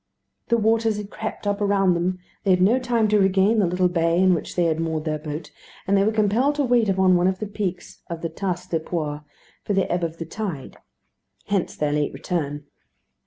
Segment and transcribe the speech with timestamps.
[0.47, 3.87] The waters had crept up around them; they had no time to regain the little
[3.87, 5.51] bay in which they had moored their boat,
[5.85, 8.79] and they were compelled to wait upon one of the peaks of the Tas de
[8.79, 9.21] Pois
[9.63, 10.77] for the ebb of the tide.
[11.45, 12.65] Hence their late return.